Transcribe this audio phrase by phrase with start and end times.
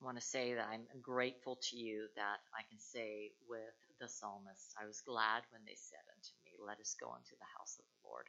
[0.00, 4.08] I want to say that I'm grateful to you that I can say with the
[4.08, 7.76] psalmist, I was glad when they said unto me, Let us go into the house
[7.78, 8.24] of the Lord.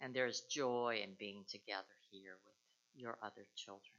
[0.00, 2.58] And there is joy in being together here with
[2.94, 3.94] your other children.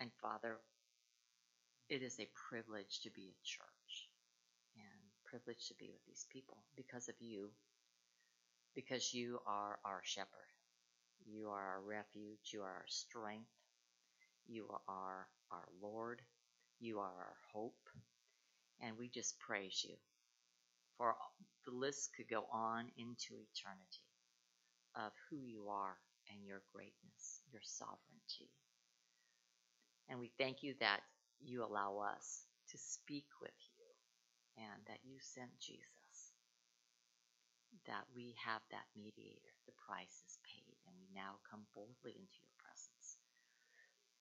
[0.00, 0.56] And Father,
[1.88, 4.08] it is a privilege to be a church
[4.76, 7.50] and privilege to be with these people because of you,
[8.74, 10.48] because you are our shepherd.
[11.26, 12.52] You are our refuge.
[12.52, 13.50] You are our strength.
[14.48, 16.22] You are our Lord.
[16.80, 17.78] You are our hope.
[18.82, 19.96] And we just praise you.
[20.98, 21.14] For
[21.66, 24.06] the list could go on into eternity
[24.96, 25.96] of who you are
[26.30, 28.50] and your greatness, your sovereignty.
[30.08, 31.00] And we thank you that
[31.40, 36.34] you allow us to speak with you and that you sent Jesus,
[37.86, 39.54] that we have that mediator.
[39.66, 42.57] The price is paid, and we now come boldly into your.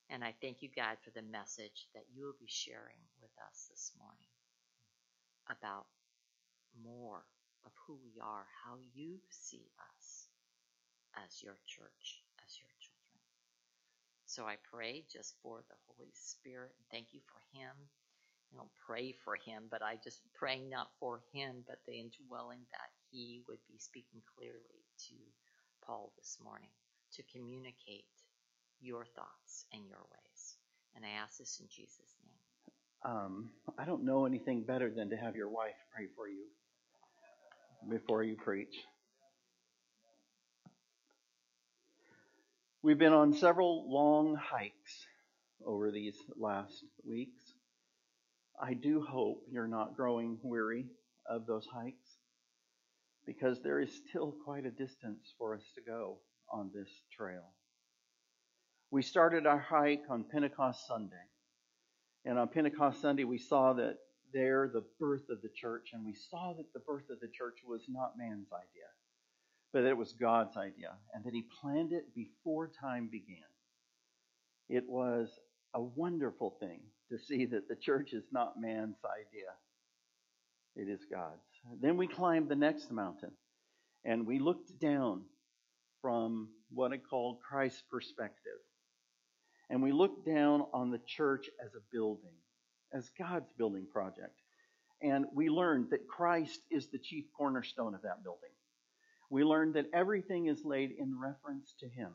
[0.10, 3.68] And I thank you, God, for the message that you will be sharing with us
[3.70, 4.32] this morning
[5.50, 5.88] about
[6.84, 7.26] more
[7.66, 10.28] of who we are, how you see us
[11.26, 13.22] as your church, as your children.
[14.26, 17.74] So I pray just for the Holy Spirit thank you for him.
[18.54, 22.64] I don't pray for him, but I just pray not for him, but the indwelling
[22.72, 25.16] that he would be speaking clearly to
[25.86, 26.72] Paul this morning
[27.16, 28.06] to communicate
[28.82, 30.58] your thoughts and your ways.
[30.96, 33.14] And I ask this in Jesus' name.
[33.14, 36.46] Um, I don't know anything better than to have your wife pray for you
[37.90, 38.76] before you preach.
[42.82, 45.06] We've been on several long hikes
[45.66, 47.42] over these last weeks.
[48.62, 50.88] I do hope you're not growing weary
[51.30, 52.18] of those hikes
[53.26, 56.20] because there is still quite a distance for us to go
[56.52, 57.54] on this trail.
[58.90, 61.16] We started our hike on Pentecost Sunday.
[62.24, 63.98] And on Pentecost Sunday, we saw that
[64.34, 67.60] there the birth of the church, and we saw that the birth of the church
[67.66, 68.88] was not man's idea,
[69.74, 73.38] but that it was God's idea, and that He planned it before time began.
[74.70, 75.30] It was
[75.74, 79.52] a wonderful thing to see that the church is not man's idea,
[80.76, 81.42] it is God's.
[81.82, 83.32] Then we climbed the next mountain,
[84.06, 85.24] and we looked down
[86.02, 88.60] from what I call Christ's perspective.
[89.70, 92.36] And we looked down on the church as a building,
[92.94, 94.40] as God's building project.
[95.02, 98.50] And we learned that Christ is the chief cornerstone of that building.
[99.30, 102.12] We learned that everything is laid in reference to Him.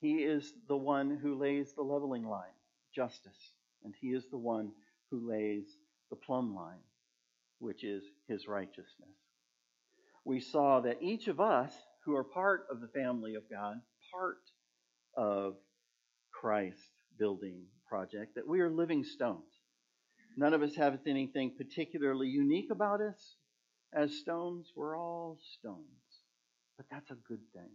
[0.00, 2.52] He is the one who lays the leveling line,
[2.94, 4.70] justice, and He is the one
[5.10, 5.64] who lays
[6.10, 6.82] the plumb line,
[7.58, 9.16] which is His righteousness.
[10.24, 11.72] We saw that each of us
[12.04, 13.80] who are part of the family of God,
[14.12, 14.42] part
[15.16, 15.56] of
[16.44, 19.48] Christ building project, that we are living stones.
[20.36, 23.36] None of us have anything particularly unique about us
[23.94, 24.70] as stones.
[24.76, 25.86] We're all stones.
[26.76, 27.70] But that's a good thing.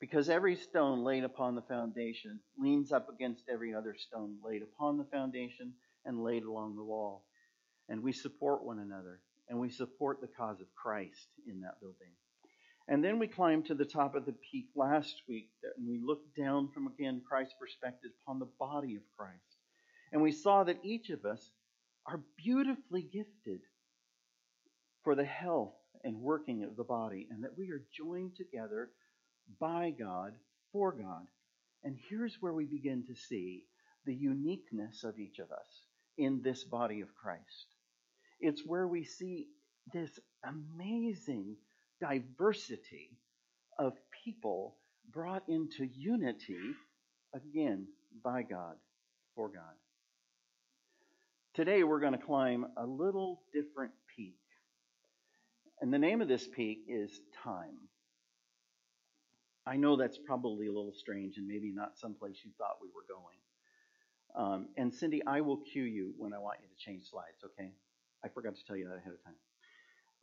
[0.00, 4.98] Because every stone laid upon the foundation leans up against every other stone laid upon
[4.98, 5.74] the foundation
[6.04, 7.22] and laid along the wall.
[7.88, 12.10] And we support one another, and we support the cause of Christ in that building.
[12.88, 16.36] And then we climbed to the top of the peak last week, and we looked
[16.36, 19.56] down from again Christ's perspective upon the body of Christ.
[20.12, 21.50] And we saw that each of us
[22.06, 23.60] are beautifully gifted
[25.04, 28.90] for the health and working of the body, and that we are joined together
[29.60, 30.34] by God
[30.72, 31.26] for God.
[31.84, 33.64] And here's where we begin to see
[34.04, 35.86] the uniqueness of each of us
[36.18, 37.66] in this body of Christ.
[38.40, 39.46] It's where we see
[39.92, 41.56] this amazing
[42.02, 43.10] diversity
[43.78, 43.92] of
[44.24, 44.74] people
[45.12, 46.74] brought into unity
[47.32, 47.86] again
[48.24, 48.74] by God,
[49.36, 49.62] for God.
[51.54, 54.36] Today we're going to climb a little different peak.
[55.80, 57.78] And the name of this peak is Time.
[59.64, 63.06] I know that's probably a little strange and maybe not someplace you thought we were
[63.08, 63.38] going.
[64.34, 67.70] Um, and Cindy, I will cue you when I want you to change slides, okay?
[68.24, 69.34] I forgot to tell you that ahead of time.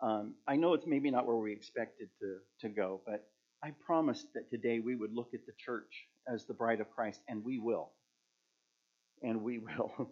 [0.02, 3.28] Um, I know it's maybe not where we expected to, to go, but
[3.64, 7.22] I promised that today we would look at the church as the bride of Christ,
[7.28, 7.92] and we will.
[9.22, 10.12] And we will.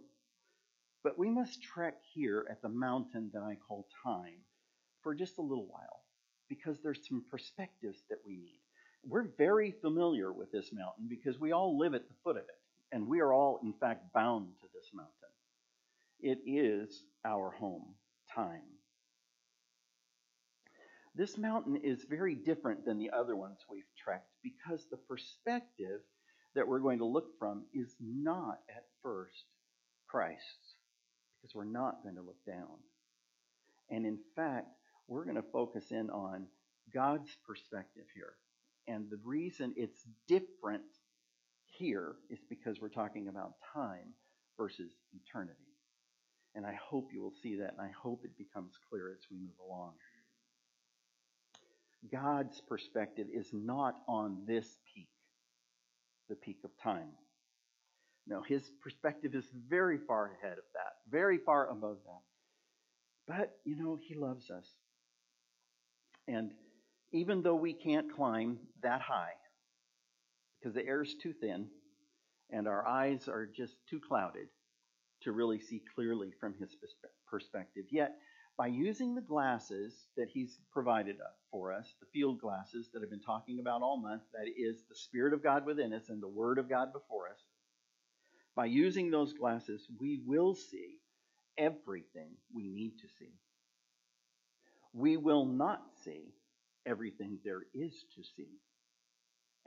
[1.03, 4.39] but we must trek here at the mountain that I call time
[5.03, 6.03] for just a little while
[6.49, 8.59] because there's some perspectives that we need.
[9.05, 12.95] We're very familiar with this mountain because we all live at the foot of it,
[12.95, 15.13] and we are all, in fact, bound to this mountain.
[16.19, 17.95] It is our home,
[18.33, 18.76] time.
[21.17, 26.01] This mountain is very different than the other ones we've trekked because the perspective
[26.53, 29.45] that we're going to look from is not at first
[30.05, 30.75] Christ's,
[31.41, 32.77] because we're not going to look down.
[33.89, 34.67] And in fact,
[35.07, 36.45] we're going to focus in on
[36.93, 38.33] God's perspective here.
[38.87, 40.83] And the reason it's different
[41.65, 44.13] here is because we're talking about time
[44.55, 45.57] versus eternity.
[46.53, 49.37] And I hope you will see that, and I hope it becomes clear as we
[49.37, 49.93] move along.
[52.11, 55.09] God's perspective is not on this peak,
[56.29, 57.09] the peak of time.
[58.27, 62.21] No, his perspective is very far ahead of that, very far above that.
[63.27, 64.67] But, you know, he loves us.
[66.27, 66.51] And
[67.13, 69.33] even though we can't climb that high,
[70.59, 71.67] because the air is too thin
[72.49, 74.47] and our eyes are just too clouded
[75.21, 76.75] to really see clearly from his
[77.29, 78.11] perspective, yet
[78.57, 81.17] by using the glasses that he's provided
[81.51, 84.95] for us, the field glasses that I've been talking about all month, that is the
[84.95, 87.39] Spirit of God within us and the Word of God before us,
[88.55, 90.97] by using those glasses, we will see
[91.59, 93.33] everything we need to see.
[94.93, 96.33] We will not see
[96.87, 98.49] everything there is to see.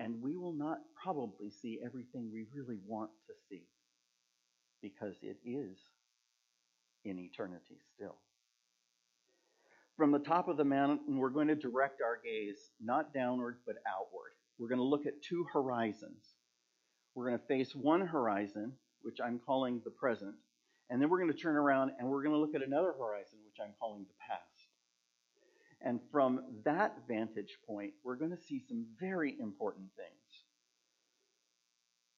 [0.01, 3.63] And we will not probably see everything we really want to see
[4.83, 5.79] because it is
[7.05, 8.17] in eternity still.
[10.01, 13.75] From the top of the mountain, we're going to direct our gaze not downward but
[13.87, 14.31] outward.
[14.59, 16.25] We're going to look at two horizons.
[17.15, 20.37] We're going to face one horizon, which I'm calling the present,
[20.89, 23.41] and then we're going to turn around and we're going to look at another horizon,
[23.45, 24.69] which I'm calling the past.
[25.83, 30.45] And from that vantage point, we're going to see some very important things.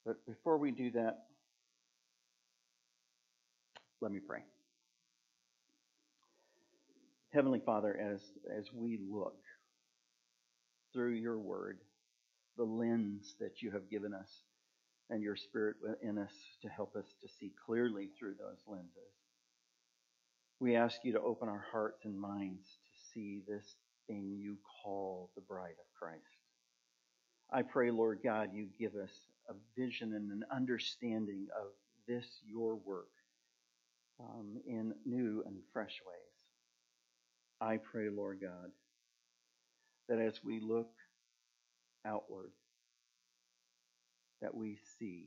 [0.06, 1.24] But before we do that,
[4.00, 4.44] let me pray.
[7.32, 8.20] Heavenly Father, as,
[8.56, 9.38] as we look
[10.92, 11.78] through your word,
[12.58, 14.28] the lens that you have given us,
[15.08, 16.32] and your spirit in us
[16.62, 19.12] to help us to see clearly through those lenses,
[20.60, 23.76] we ask you to open our hearts and minds to see this
[24.06, 26.22] thing you call the bride of Christ.
[27.50, 29.10] I pray, Lord God, you give us
[29.48, 31.68] a vision and an understanding of
[32.06, 33.10] this, your work,
[34.20, 36.31] um, in new and fresh ways.
[37.62, 38.72] I pray, Lord God,
[40.08, 40.90] that as we look
[42.04, 42.50] outward,
[44.42, 45.26] that we see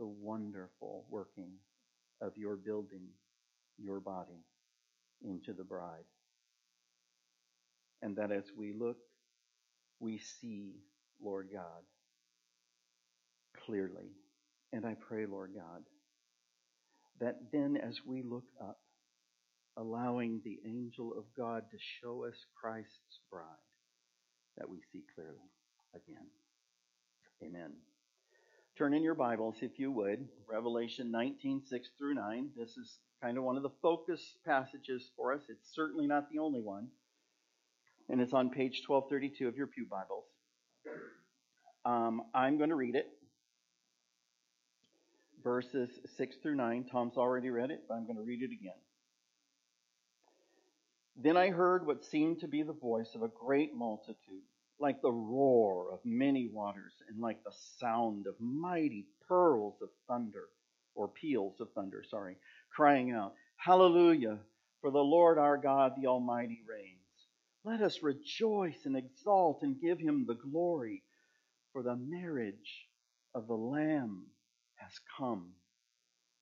[0.00, 1.52] the wonderful working
[2.20, 3.06] of your building,
[3.78, 4.44] your body
[5.24, 6.04] into the bride.
[8.02, 8.98] And that as we look,
[10.00, 10.72] we see,
[11.22, 11.84] Lord God,
[13.64, 14.10] clearly.
[14.72, 15.84] And I pray, Lord God,
[17.20, 18.78] that then as we look up,
[19.76, 23.44] allowing the angel of God to show us Christ's bride,
[24.56, 25.50] that we see clearly
[25.94, 26.26] again.
[27.42, 27.72] Amen.
[28.78, 32.50] Turn in your Bibles, if you would, Revelation 19, 6 through 9.
[32.56, 35.40] This is kind of one of the focus passages for us.
[35.48, 36.88] It's certainly not the only one.
[38.08, 40.24] And it's on page 1232 of your Pew Bibles.
[41.84, 43.06] Um, I'm going to read it.
[45.42, 46.86] Verses 6 through 9.
[46.90, 48.74] Tom's already read it, but I'm going to read it again.
[51.18, 54.42] Then I heard what seemed to be the voice of a great multitude,
[54.78, 60.48] like the roar of many waters, and like the sound of mighty pearls of thunder,
[60.94, 62.36] or peals of thunder, sorry,
[62.74, 64.38] crying out, Hallelujah,
[64.82, 67.00] for the Lord our God, the Almighty, reigns.
[67.64, 71.02] Let us rejoice and exalt and give him the glory,
[71.72, 72.88] for the marriage
[73.34, 74.26] of the Lamb
[74.74, 75.52] has come,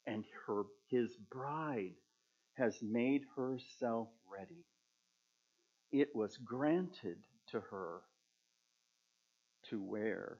[0.07, 1.95] and her, his bride
[2.55, 4.65] has made herself ready.
[5.93, 7.19] It was granted
[7.49, 8.01] to her
[9.71, 10.39] to wear,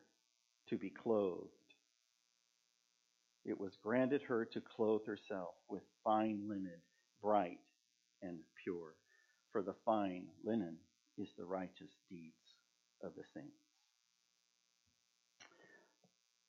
[0.69, 1.51] to be clothed
[3.45, 6.81] it was granted her to clothe herself with fine linen,
[7.23, 7.61] bright
[8.23, 8.95] and pure.
[9.53, 10.77] For the fine linen
[11.19, 12.57] is the righteous deeds
[13.03, 13.51] of the saints.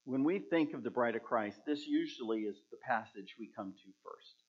[0.06, 3.74] When we think of the bride of Christ, this usually is the passage we come
[3.74, 4.45] to first.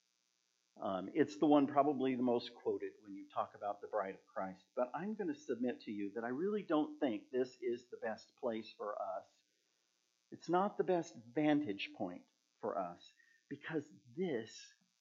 [0.83, 4.27] Um, it's the one probably the most quoted when you talk about the bride of
[4.35, 4.65] Christ.
[4.77, 8.07] But I'm going to submit to you that I really don't think this is the
[8.07, 9.25] best place for us.
[10.31, 12.23] It's not the best vantage point
[12.61, 13.13] for us
[13.49, 13.85] because
[14.17, 14.51] this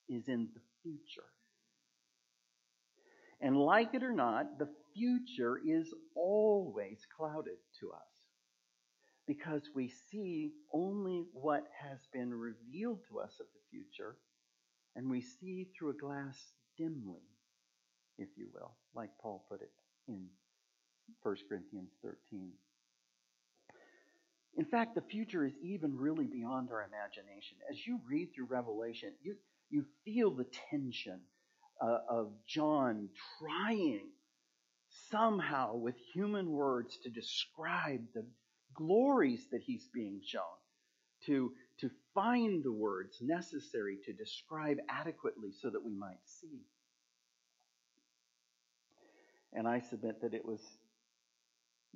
[0.08, 1.26] is in the future.
[3.40, 8.16] And like it or not, the future is always clouded to us
[9.26, 14.16] because we see only what has been revealed to us of the future,
[14.96, 16.36] and we see through a glass
[16.78, 17.22] dimly,
[18.18, 19.70] if you will, like Paul put it
[20.08, 20.26] in
[21.22, 22.50] 1 Corinthians 13.
[24.56, 27.58] In fact, the future is even really beyond our imagination.
[27.70, 29.36] As you read through Revelation, you,
[29.68, 31.20] you feel the tension
[31.80, 34.08] uh, of John trying
[35.10, 38.24] somehow with human words to describe the
[38.74, 40.42] glories that he's being shown,
[41.26, 46.60] to, to find the words necessary to describe adequately so that we might see.
[49.52, 50.60] And I submit that it was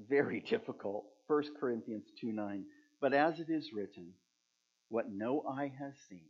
[0.08, 1.04] very difficult.
[1.26, 2.64] 1 Corinthians 2 9.
[3.00, 4.12] But as it is written,
[4.88, 6.26] what no eye has seen,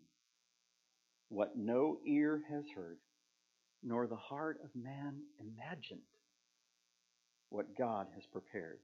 [1.28, 2.98] what no ear has heard,
[3.82, 6.00] nor the heart of man imagined,
[7.48, 8.78] what God has prepared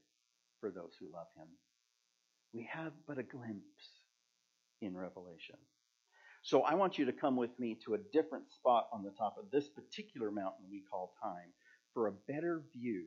[0.59, 1.47] for those who love him.
[2.53, 3.96] We have but a glimpse
[4.81, 5.57] in Revelation.
[6.43, 9.35] So I want you to come with me to a different spot on the top
[9.37, 11.51] of this particular mountain we call time
[11.93, 13.05] for a better view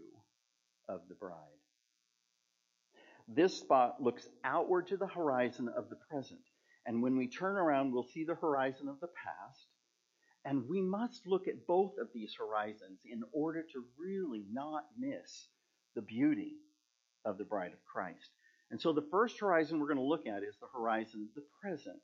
[0.88, 1.36] of the bride.
[3.28, 6.40] This spot looks outward to the horizon of the present.
[6.86, 9.66] And when we turn around, we'll see the horizon of the past.
[10.44, 15.48] And we must look at both of these horizons in order to really not miss
[15.94, 16.56] the beauty
[17.24, 18.30] of the bride of Christ.
[18.70, 21.48] And so the first horizon we're going to look at is the horizon of the
[21.60, 22.00] present.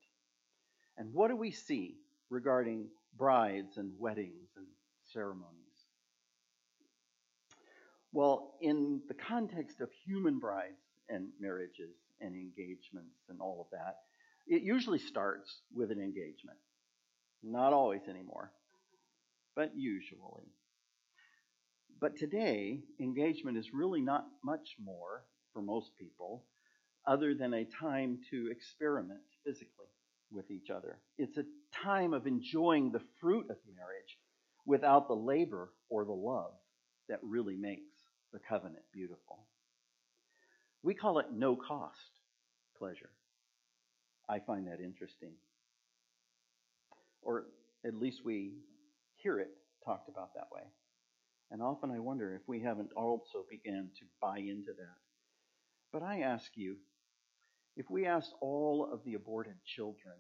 [0.99, 1.97] And what do we see
[2.29, 4.67] regarding brides and weddings and
[5.13, 5.53] ceremonies?
[8.13, 13.97] Well, in the context of human brides and marriages and engagements and all of that,
[14.47, 16.59] it usually starts with an engagement.
[17.43, 18.53] Not always anymore,
[19.55, 20.51] but usually.
[22.01, 26.45] But today, engagement is really not much more for most people
[27.07, 29.87] other than a time to experiment physically
[30.31, 30.99] with each other.
[31.19, 34.19] It's a time of enjoying the fruit of marriage
[34.67, 36.53] without the labor or the love
[37.09, 37.95] that really makes
[38.33, 39.47] the covenant beautiful.
[40.83, 42.21] We call it no cost
[42.79, 43.11] pleasure.
[44.29, 45.33] I find that interesting.
[47.23, 47.45] Or
[47.85, 48.55] at least we
[49.17, 49.51] hear it
[49.85, 50.63] talked about that way.
[51.51, 54.97] And often I wonder if we haven't also begun to buy into that.
[55.93, 56.77] But I ask you,
[57.77, 60.15] if we asked all of the aborted children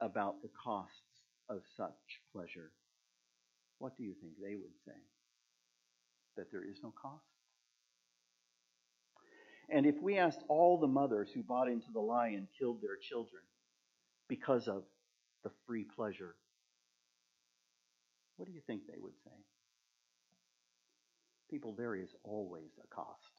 [0.00, 1.00] about the costs
[1.48, 2.72] of such pleasure,
[3.78, 4.98] what do you think they would say?
[6.36, 7.22] That there is no cost?
[9.68, 12.96] And if we asked all the mothers who bought into the lie and killed their
[12.96, 13.42] children
[14.28, 14.84] because of
[15.44, 16.34] the free pleasure,
[18.36, 19.30] what do you think they would say?
[21.50, 23.35] People, there is always a cost.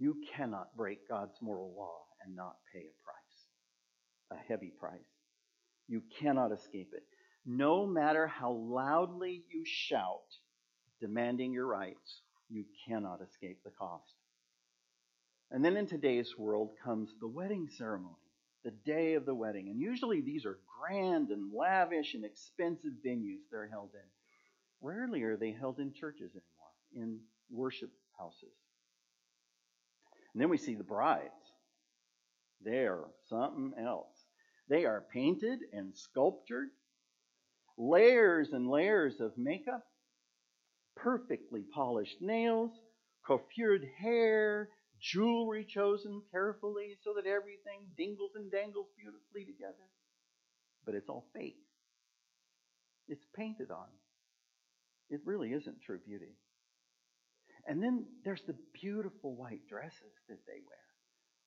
[0.00, 4.98] You cannot break God's moral law and not pay a price, a heavy price.
[5.88, 7.02] You cannot escape it.
[7.44, 10.24] No matter how loudly you shout,
[11.00, 14.14] demanding your rights, you cannot escape the cost.
[15.50, 18.14] And then in today's world comes the wedding ceremony,
[18.64, 19.68] the day of the wedding.
[19.68, 24.08] And usually these are grand and lavish and expensive venues they're held in.
[24.80, 27.18] Rarely are they held in churches anymore, in
[27.50, 28.54] worship houses.
[30.32, 31.30] And then we see the brides.
[32.62, 34.26] They're something else.
[34.68, 36.68] They are painted and sculptured,
[37.76, 39.82] layers and layers of makeup,
[40.96, 42.70] perfectly polished nails,
[43.26, 44.68] coiffured hair,
[45.00, 49.88] jewelry chosen carefully so that everything dingles and dangles beautifully together.
[50.84, 51.56] But it's all fake.
[53.08, 53.88] It's painted on.
[55.08, 56.36] It really isn't true beauty.
[57.66, 60.78] And then there's the beautiful white dresses that they wear,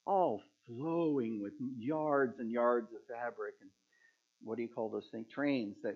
[0.06, 3.70] all flowing with yards and yards of fabric and
[4.44, 5.28] what do you call those things?
[5.34, 5.96] Trains that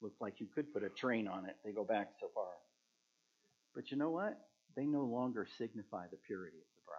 [0.00, 1.56] look like you could put a train on it.
[1.64, 2.50] They go back so far.
[3.74, 4.38] But you know what?
[4.76, 6.98] They no longer signify the purity of the bride.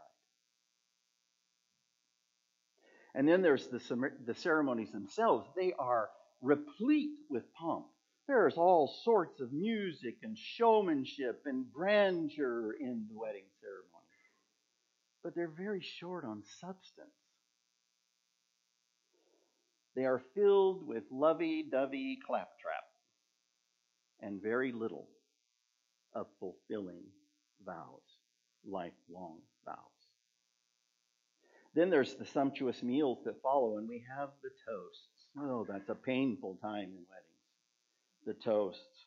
[3.15, 5.47] And then there's the, the ceremonies themselves.
[5.55, 6.09] They are
[6.41, 7.85] replete with pomp.
[8.27, 13.89] There's all sorts of music and showmanship and grandeur in the wedding ceremony.
[15.23, 17.09] But they're very short on substance.
[19.95, 22.85] They are filled with lovey dovey claptrap
[24.21, 25.07] and very little
[26.15, 27.03] of fulfilling
[27.65, 28.01] vows,
[28.65, 29.77] lifelong vows.
[31.75, 35.27] Then there's the sumptuous meals that follow, and we have the toasts.
[35.37, 37.32] Oh, that's a painful time in weddings
[38.25, 39.05] the toasts.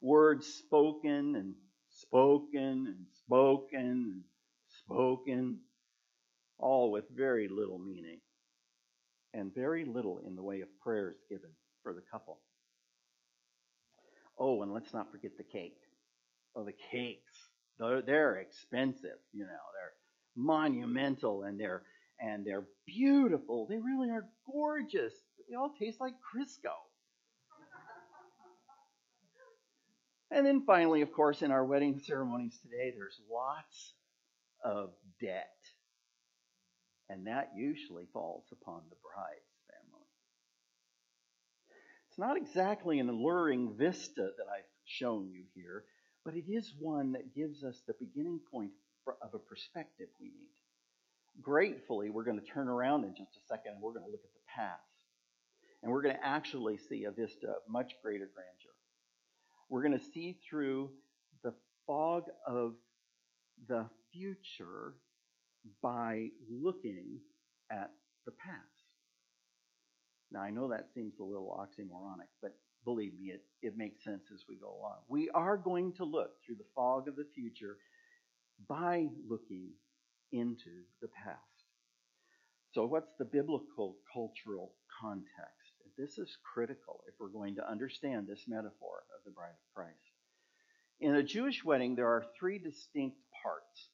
[0.00, 1.54] Words spoken and
[1.90, 4.22] spoken and spoken and
[4.84, 5.58] spoken,
[6.58, 8.20] all with very little meaning
[9.34, 11.50] and very little in the way of prayers given
[11.82, 12.40] for the couple.
[14.38, 15.78] Oh, and let's not forget the cake.
[16.54, 17.32] Oh, the cakes.
[17.78, 19.50] They're, they're expensive, you know.
[19.74, 19.92] They're
[20.36, 21.82] monumental and they're
[22.20, 23.66] and they're beautiful.
[23.68, 25.14] They really are gorgeous.
[25.48, 26.72] They all taste like Crisco.
[30.32, 33.94] And then finally, of course, in our wedding ceremonies today, there's lots
[34.64, 35.48] of debt.
[37.08, 40.06] And that usually falls upon the bride's family.
[42.08, 45.84] It's not exactly an alluring vista that I've shown you here,
[46.24, 48.70] but it is one that gives us the beginning point
[49.06, 50.52] of a perspective we need.
[51.40, 54.24] Gratefully, we're going to turn around in just a second and we're going to look
[54.24, 54.80] at the past.
[55.82, 58.71] And we're going to actually see a vista of much greater grandeur.
[59.72, 60.90] We're going to see through
[61.42, 61.54] the
[61.86, 62.74] fog of
[63.68, 64.96] the future
[65.82, 67.20] by looking
[67.70, 67.90] at
[68.26, 68.58] the past.
[70.30, 74.24] Now, I know that seems a little oxymoronic, but believe me, it, it makes sense
[74.30, 74.98] as we go along.
[75.08, 77.78] We are going to look through the fog of the future
[78.68, 79.70] by looking
[80.32, 81.38] into the past.
[82.74, 85.61] So, what's the biblical cultural context?
[85.98, 89.98] This is critical if we're going to understand this metaphor of the bride of Christ.
[91.00, 93.88] In a Jewish wedding, there are three distinct parts.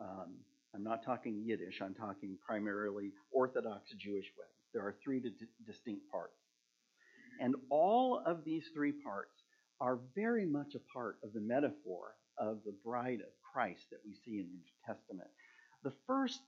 [0.00, 0.34] Um,
[0.74, 4.68] I'm not talking Yiddish, I'm talking primarily Orthodox Jewish weddings.
[4.74, 5.32] There are three d-
[5.66, 6.36] distinct parts.
[7.40, 9.32] And all of these three parts
[9.80, 14.14] are very much a part of the metaphor of the bride of Christ that we
[14.24, 15.28] see in the New Testament.
[15.84, 16.42] The first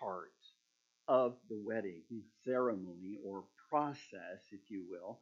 [0.00, 0.30] part
[1.08, 2.02] of the wedding
[2.44, 5.18] ceremony or process, if you will,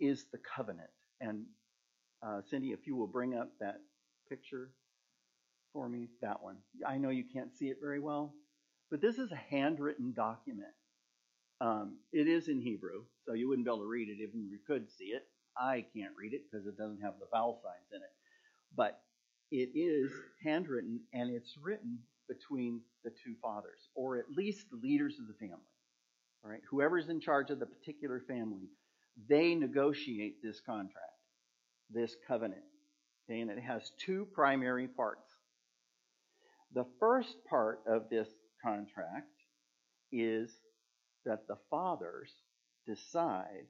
[0.00, 0.90] is the covenant.
[1.20, 1.44] And
[2.20, 3.76] uh, Cindy, if you will bring up that
[4.28, 4.70] picture
[5.72, 6.56] for me, that one.
[6.84, 8.34] I know you can't see it very well,
[8.90, 10.74] but this is a handwritten document.
[11.60, 14.50] Um, it is in Hebrew, so you wouldn't be able to read it even if
[14.50, 15.22] you could see it.
[15.56, 18.10] I can't read it because it doesn't have the vowel signs in it.
[18.76, 19.00] But
[19.52, 20.10] it is
[20.44, 25.34] handwritten and it's written between the two fathers, or at least the leaders of the
[25.34, 25.71] family.
[26.44, 28.68] All right, whoever's in charge of the particular family,
[29.28, 30.96] they negotiate this contract,
[31.90, 32.62] this covenant.
[33.30, 35.28] Okay, and it has two primary parts.
[36.74, 38.28] The first part of this
[38.64, 39.28] contract
[40.10, 40.50] is
[41.24, 42.32] that the fathers
[42.86, 43.66] decide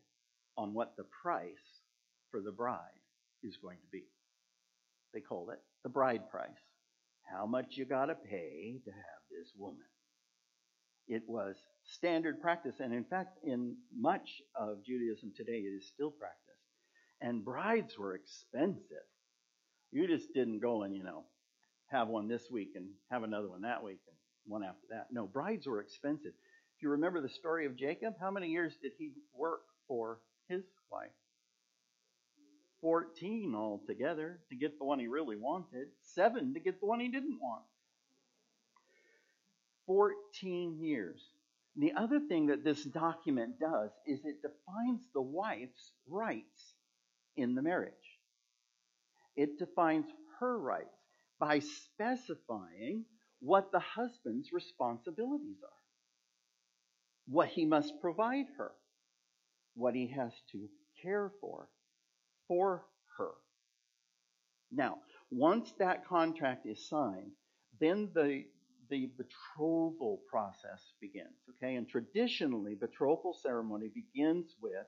[0.57, 1.83] on what the price
[2.31, 2.79] for the bride
[3.43, 4.05] is going to be.
[5.13, 6.49] They call it the bride price.
[7.31, 9.85] How much you got to pay to have this woman.
[11.09, 16.11] It was standard practice, and in fact, in much of Judaism today, it is still
[16.11, 16.39] practiced.
[17.21, 19.07] And brides were expensive.
[19.91, 21.25] You just didn't go and, you know,
[21.91, 25.09] have one this week and have another one that week and one after that.
[25.13, 26.33] No, brides were expensive.
[26.77, 30.63] If you remember the story of Jacob, how many years did he work for his
[30.91, 31.11] wife?
[32.81, 37.09] 14 altogether to get the one he really wanted, seven to get the one he
[37.09, 37.63] didn't want.
[39.93, 41.21] 14 years.
[41.77, 46.75] The other thing that this document does is it defines the wife's rights
[47.37, 47.93] in the marriage.
[49.37, 50.07] It defines
[50.41, 50.87] her rights
[51.39, 53.05] by specifying
[53.41, 55.83] what the husband's responsibilities are,
[57.27, 58.73] what he must provide her,
[59.75, 60.69] what he has to
[61.03, 61.69] care for,
[62.49, 62.85] for
[63.19, 63.33] her.
[64.71, 64.99] Now,
[65.31, 67.33] once that contract is signed,
[67.79, 68.45] then the
[68.91, 71.37] the betrothal process begins.
[71.57, 74.87] Okay, and traditionally, betrothal ceremony begins with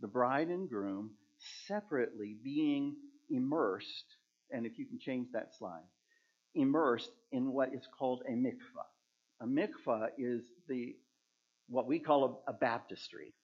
[0.00, 1.12] the bride and groom
[1.66, 2.96] separately being
[3.30, 4.16] immersed
[4.50, 5.82] and if you can change that slide,
[6.54, 8.88] immersed in what is called a mikvah.
[9.40, 10.96] A mikvah is the
[11.68, 13.34] what we call a, a baptistry.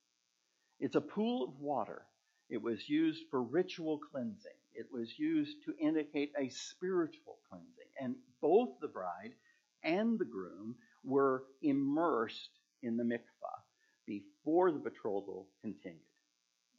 [0.80, 2.02] It's a pool of water.
[2.50, 4.52] It was used for ritual cleansing.
[4.74, 7.90] It was used to indicate a spiritual cleansing.
[8.00, 9.34] And both the bride
[9.82, 12.50] and the groom were immersed
[12.82, 13.60] in the mikvah
[14.06, 16.00] before the betrothal continued.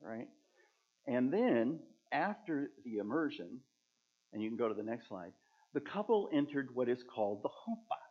[0.01, 0.27] Right?
[1.07, 1.79] And then,
[2.11, 3.59] after the immersion,
[4.33, 5.31] and you can go to the next slide,
[5.73, 8.01] the couple entered what is called the chuppah.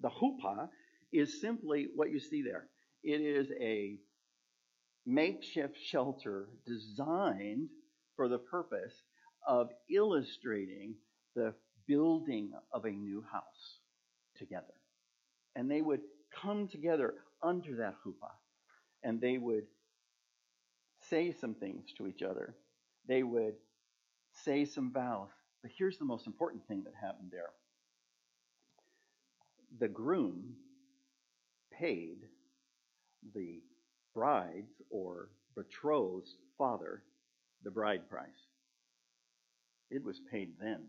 [0.00, 0.68] The chuppah
[1.12, 2.68] is simply what you see there.
[3.02, 3.96] It is a
[5.06, 7.68] makeshift shelter designed
[8.16, 9.02] for the purpose
[9.46, 10.94] of illustrating
[11.34, 11.54] the
[11.86, 13.77] building of a new house
[14.38, 14.74] together.
[15.56, 16.00] And they would
[16.42, 18.32] come together under that chuppah
[19.02, 19.64] and they would
[21.08, 22.54] say some things to each other.
[23.06, 23.54] They would
[24.44, 25.30] say some vows.
[25.62, 27.50] But here's the most important thing that happened there
[29.78, 30.54] the groom
[31.78, 32.18] paid
[33.34, 33.60] the
[34.14, 37.02] bride's or betrothed's father
[37.64, 38.46] the bride price.
[39.90, 40.84] It was paid then.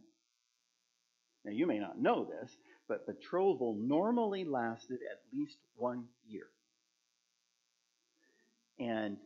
[1.45, 2.51] Now, you may not know this,
[2.89, 6.47] but betrothal normally lasted at least one year.
[8.79, 9.17] And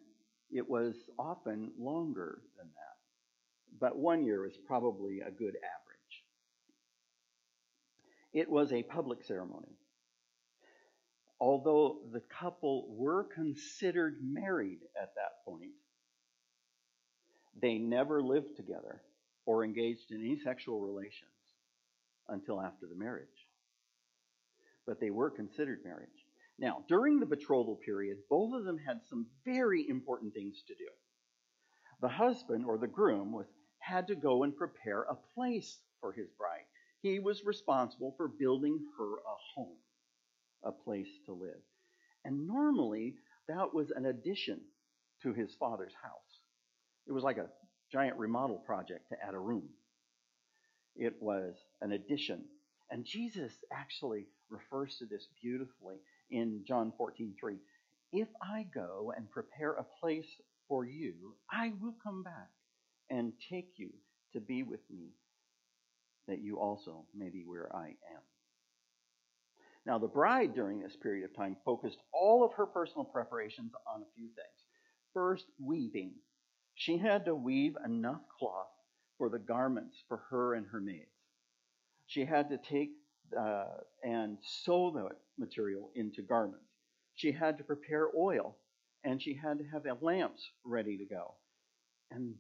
[0.52, 3.80] it was often longer than that.
[3.80, 6.23] But one year is probably a good average.
[8.34, 9.78] It was a public ceremony.
[11.39, 15.71] Although the couple were considered married at that point,
[17.62, 19.02] they never lived together
[19.45, 21.30] or engaged in any sexual relations
[22.30, 23.42] until after the marriage.
[24.86, 26.10] But they were considered marriage.
[26.60, 30.89] Now, during the betrothal period, both of them had some very important things to do.
[32.02, 33.48] The husband or the groom was
[33.80, 36.65] had to go and prepare a place for his bride.
[37.02, 39.78] He was responsible for building her a home,
[40.63, 41.62] a place to live.
[42.24, 43.15] And normally
[43.48, 44.62] that was an addition
[45.22, 46.39] to his father's house.
[47.08, 47.50] It was like a
[47.91, 49.67] giant remodel project to add a room.
[50.96, 52.46] It was an addition.
[52.89, 55.97] And Jesus actually refers to this beautifully
[56.29, 57.59] in John 14:3.
[58.11, 60.29] If I go and prepare a place
[60.67, 62.51] for you, I will come back
[63.09, 63.89] and take you
[64.33, 65.09] to be with me,
[66.27, 68.21] that you also may be where I am.
[69.85, 74.01] Now, the bride during this period of time focused all of her personal preparations on
[74.01, 74.65] a few things.
[75.13, 76.13] First, weaving.
[76.75, 78.71] She had to weave enough cloth
[79.17, 81.09] for the garments for her and her maids.
[82.07, 82.91] She had to take
[83.39, 83.65] uh,
[84.04, 86.65] and sew the material into garments.
[87.15, 88.58] She had to prepare oil,
[89.04, 91.36] and she had to have lamps ready to go.
[92.12, 92.36] And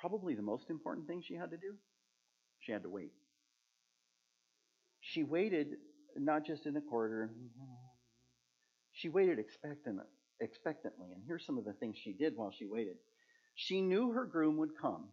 [0.00, 1.74] probably the most important thing she had to do,
[2.60, 3.12] she had to wait.
[5.00, 5.76] She waited
[6.16, 7.30] not just in the corridor,
[8.92, 10.00] she waited expectant,
[10.40, 11.12] expectantly.
[11.12, 12.96] And here's some of the things she did while she waited.
[13.54, 15.08] She knew her groom would come,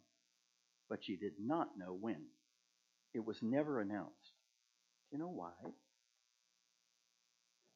[0.89, 2.23] but she did not know when.
[3.13, 4.32] It was never announced.
[5.13, 5.51] You know why?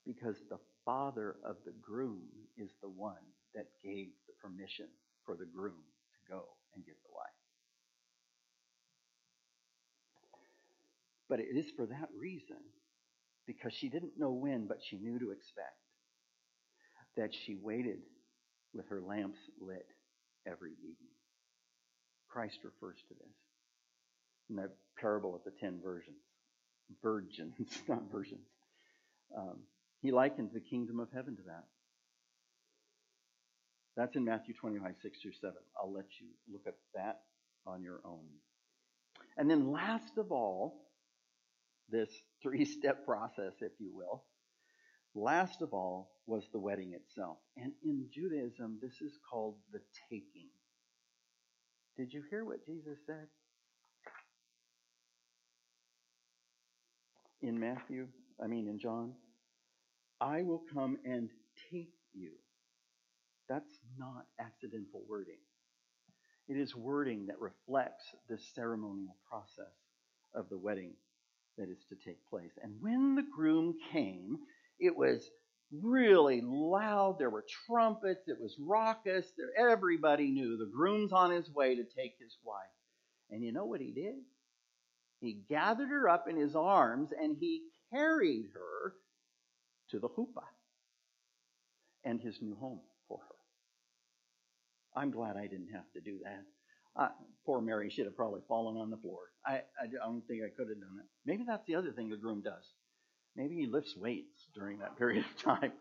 [0.07, 2.23] Because the father of the groom
[2.57, 3.13] is the one
[3.53, 4.87] that gave the permission
[5.23, 6.41] for the groom to go
[6.73, 7.29] and get the wife.
[11.29, 12.57] But it is for that reason,
[13.45, 15.77] because she didn't know when, but she knew to expect,
[17.17, 17.99] that she waited
[18.73, 19.85] with her lamps lit
[20.47, 21.13] every evening.
[22.29, 23.35] Christ refers to this
[24.49, 26.17] in the parable of the ten virgins
[27.01, 27.55] virgins,
[27.87, 28.47] not virgins.
[29.35, 29.59] Um,
[30.01, 31.65] he likened the kingdom of heaven to that.
[33.95, 35.55] That's in Matthew 25, 6 through 7.
[35.81, 37.21] I'll let you look at that
[37.65, 38.25] on your own.
[39.37, 40.87] And then, last of all,
[41.89, 42.09] this
[42.43, 44.23] three step process, if you will,
[45.15, 47.37] last of all was the wedding itself.
[47.57, 50.49] And in Judaism, this is called the taking.
[51.97, 53.27] Did you hear what Jesus said?
[57.41, 58.07] In Matthew,
[58.41, 59.13] I mean in John,
[60.19, 61.29] I will come and
[61.71, 62.31] take you.
[63.49, 65.39] That's not accidental wording.
[66.47, 69.73] It is wording that reflects the ceremonial process
[70.33, 70.93] of the wedding
[71.57, 72.51] that is to take place.
[72.61, 74.37] And when the groom came,
[74.79, 75.29] it was
[75.71, 77.17] really loud.
[77.19, 78.27] There were trumpets.
[78.27, 79.25] It was raucous.
[79.57, 82.57] Everybody knew the groom's on his way to take his wife.
[83.29, 84.15] And you know what he did?
[85.19, 88.93] He gathered her up in his arms and he carried her
[89.91, 90.43] to the chuppah
[92.03, 93.35] and his new home for her.
[95.01, 96.43] I'm glad I didn't have to do that.
[97.01, 97.09] Uh,
[97.45, 99.19] poor Mary should have probably fallen on the floor.
[99.45, 101.05] I, I, I don't think I could have done it.
[101.25, 102.63] Maybe that's the other thing the groom does.
[103.35, 105.73] Maybe he lifts weights during that period of time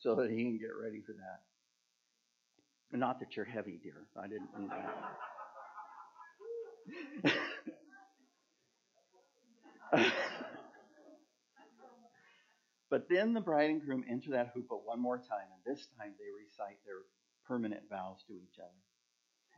[0.00, 1.40] so that he can get ready for that.
[2.98, 4.06] Not that you're heavy, dear.
[4.16, 4.70] I didn't mean
[7.24, 7.32] that.
[12.90, 16.14] but then the bride and groom enter that chuppah one more time, and this time
[16.18, 17.02] they recite their
[17.46, 18.68] permanent vows to each other.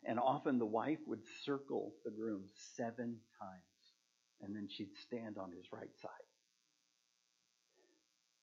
[0.05, 2.45] And often the wife would circle the groom
[2.77, 3.95] seven times,
[4.41, 6.11] and then she'd stand on his right side.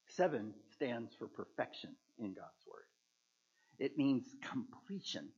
[0.08, 2.86] Seven stands for perfection in God's Word.
[3.80, 5.30] It means completion.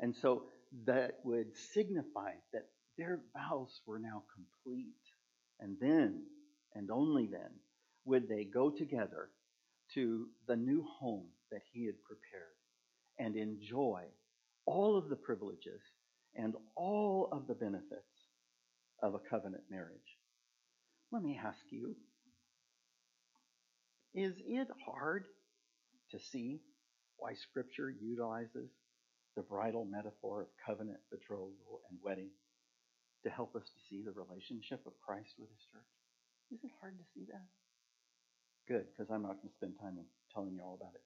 [0.00, 0.44] And so
[0.86, 5.07] that would signify that their vows were now complete
[5.60, 6.22] and then,
[6.74, 7.50] and only then,
[8.04, 9.30] would they go together
[9.94, 12.56] to the new home that he had prepared
[13.18, 14.02] and enjoy
[14.66, 15.80] all of the privileges
[16.34, 18.02] and all of the benefits
[19.02, 20.18] of a covenant marriage.
[21.10, 21.96] Let me ask you
[24.14, 25.24] is it hard
[26.10, 26.60] to see
[27.18, 28.70] why Scripture utilizes
[29.36, 32.30] the bridal metaphor of covenant, betrothal, and wedding
[33.24, 35.92] to help us to see the relationship of Christ with his church?
[36.52, 37.46] Is it hard to see that?
[38.66, 39.98] Good, because I'm not going to spend time
[40.32, 41.02] telling you all about it.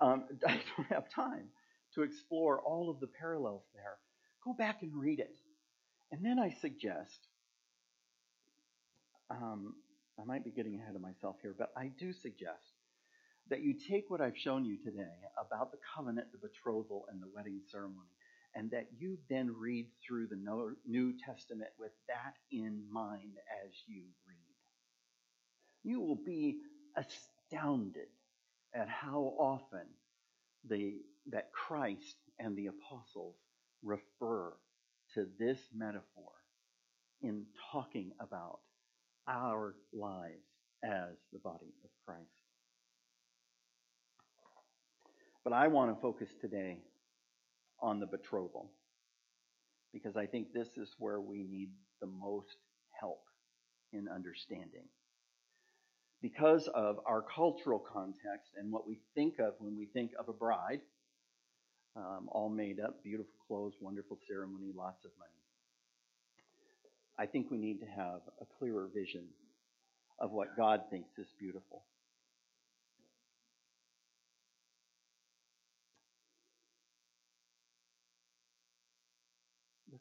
[0.00, 1.48] Um, I don't have time
[1.94, 3.96] to explore all of the parallels there.
[4.44, 5.36] Go back and read it.
[6.12, 7.18] And then I suggest,
[9.30, 9.74] um,
[10.20, 12.76] I might be getting ahead of myself here, but I do suggest
[13.50, 17.28] that you take what I've shown you today about the covenant, the betrothal, and the
[17.34, 18.10] wedding ceremony,
[18.56, 24.02] and that you then read through the New Testament with that in mind as you
[24.26, 24.36] read.
[25.84, 26.60] You will be
[26.96, 28.08] astounded
[28.74, 29.86] at how often
[30.68, 30.94] the,
[31.30, 33.36] that Christ and the apostles
[33.82, 34.54] refer
[35.14, 36.32] to this metaphor
[37.22, 38.60] in talking about
[39.28, 40.48] our lives
[40.82, 42.20] as the body of Christ.
[45.44, 46.78] But I want to focus today
[47.86, 48.68] on the betrothal
[49.92, 51.70] because I think this is where we need
[52.00, 52.56] the most
[53.00, 53.22] help
[53.92, 54.88] in understanding.
[56.20, 60.32] Because of our cultural context and what we think of when we think of a
[60.32, 60.80] bride,
[61.94, 65.30] um, all made up, beautiful clothes, wonderful ceremony, lots of money.
[67.18, 69.26] I think we need to have a clearer vision
[70.18, 71.84] of what God thinks is beautiful.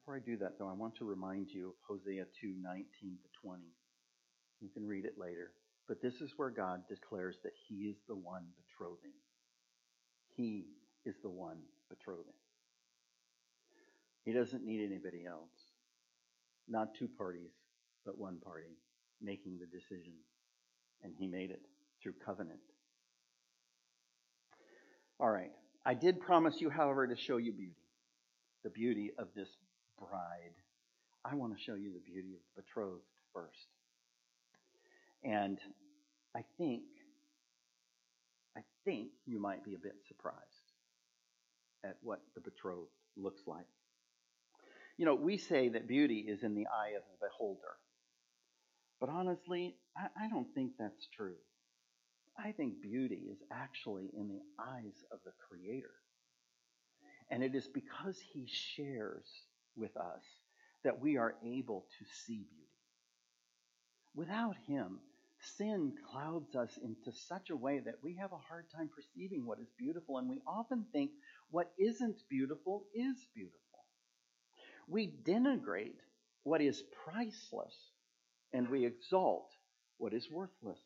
[0.05, 3.39] Before I do that, though, I want to remind you of Hosea 2 19 to
[3.41, 3.63] 20.
[4.61, 5.49] You can read it later.
[5.87, 9.13] But this is where God declares that He is the one betrothing.
[10.35, 10.67] He
[11.07, 11.57] is the one
[11.89, 12.35] betrothing.
[14.25, 15.49] He doesn't need anybody else.
[16.67, 17.53] Not two parties,
[18.05, 18.77] but one party
[19.23, 20.13] making the decision.
[21.01, 21.63] And He made it
[22.03, 22.59] through covenant.
[25.19, 25.51] All right.
[25.83, 27.73] I did promise you, however, to show you beauty.
[28.63, 29.49] The beauty of this
[29.99, 30.55] bride.
[31.23, 33.01] I want to show you the beauty of the betrothed
[33.33, 33.67] first.
[35.23, 35.59] And
[36.35, 36.83] I think,
[38.57, 40.37] I think you might be a bit surprised
[41.83, 43.65] at what the betrothed looks like.
[44.97, 47.75] You know, we say that beauty is in the eye of the beholder.
[48.99, 51.35] But honestly, I, I don't think that's true.
[52.37, 55.91] I think beauty is actually in the eyes of the Creator.
[57.29, 59.25] And it is because He shares
[59.77, 60.23] with us
[60.83, 62.69] that we are able to see beauty.
[64.15, 64.99] Without Him,
[65.57, 69.59] sin clouds us into such a way that we have a hard time perceiving what
[69.59, 71.11] is beautiful, and we often think
[71.49, 73.59] what isn't beautiful is beautiful.
[74.87, 75.99] We denigrate
[76.43, 77.75] what is priceless,
[78.53, 79.49] and we exalt
[79.97, 80.79] what is worthless.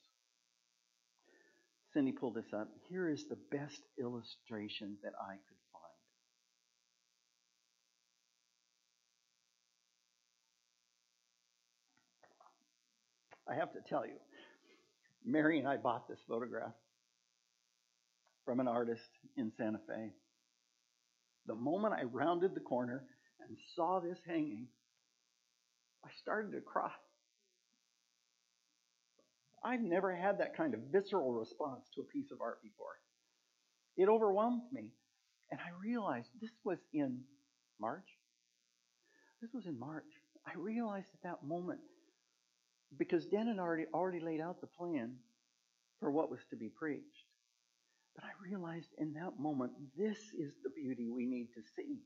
[1.94, 2.70] Cindy pulled this up.
[2.88, 5.59] Here is the best illustration that I could
[13.50, 14.18] I have to tell you,
[15.26, 16.74] Mary and I bought this photograph
[18.46, 20.12] from an artist in Santa Fe.
[21.48, 23.04] The moment I rounded the corner
[23.48, 24.68] and saw this hanging,
[26.06, 26.92] I started to cry.
[29.64, 32.96] I've never had that kind of visceral response to a piece of art before.
[33.98, 34.92] It overwhelmed me.
[35.52, 37.22] And I realized this was in
[37.82, 38.06] March.
[39.42, 40.06] This was in March.
[40.46, 41.80] I realized at that moment
[42.98, 45.16] because had already, already laid out the plan
[46.00, 47.26] for what was to be preached.
[48.16, 52.00] But I realized in that moment, this is the beauty we need to see.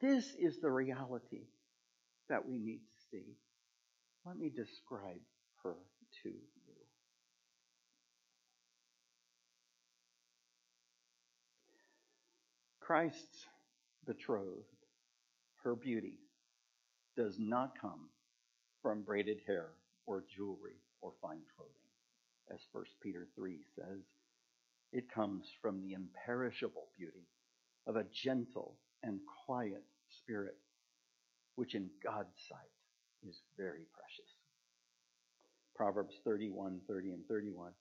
[0.00, 1.46] This is the reality
[2.28, 3.36] that we need to see.
[4.24, 5.20] Let me describe
[5.62, 5.74] her
[6.22, 6.40] to you.
[12.80, 13.46] Christ's
[14.04, 14.64] betrothed,
[15.62, 16.18] her beauty,
[17.16, 18.08] does not come
[18.82, 19.68] from braided hair
[20.06, 21.74] or jewelry or fine clothing.
[22.52, 24.02] As 1 Peter 3 says,
[24.92, 27.28] it comes from the imperishable beauty
[27.86, 30.58] of a gentle and quiet spirit,
[31.54, 34.30] which in God's sight is very precious.
[35.76, 37.72] Proverbs 31, 30, and 31.